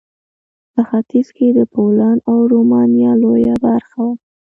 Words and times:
په 0.73 0.81
ختیځ 0.89 1.27
کې 1.37 1.47
د 1.57 1.59
پولنډ 1.73 2.19
او 2.31 2.37
رومانیا 2.53 3.11
لویه 3.21 3.55
برخه 3.65 3.97
وه. 4.07 4.13